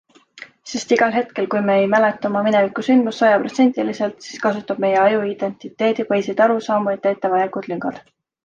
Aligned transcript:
Sest 0.69 0.93
igal 0.95 1.11
hetkel 1.15 1.47
kui 1.53 1.61
me 1.67 1.75
ei 1.81 1.83
mäleta 1.95 2.29
oma 2.31 2.41
minevikusündmust 2.47 3.23
sajaprotsendiliselt, 3.25 4.27
siis 4.29 4.43
kasutab 4.47 4.83
meie 4.87 4.99
aju 5.05 5.23
identiteedipõhiseid 5.35 6.43
arusaamu, 6.49 6.95
et 6.97 7.07
täita 7.09 7.35
vajalikud 7.37 7.73
lüngad. 7.75 8.05